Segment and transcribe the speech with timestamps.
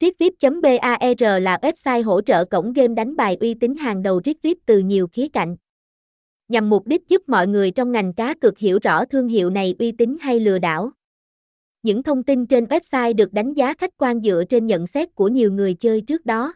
[0.00, 4.78] Ritvip.bar là website hỗ trợ cổng game đánh bài uy tín hàng đầu Ritvip từ
[4.78, 5.56] nhiều khía cạnh.
[6.48, 9.74] Nhằm mục đích giúp mọi người trong ngành cá cược hiểu rõ thương hiệu này
[9.78, 10.90] uy tín hay lừa đảo.
[11.82, 15.28] Những thông tin trên website được đánh giá khách quan dựa trên nhận xét của
[15.28, 16.54] nhiều người chơi trước đó.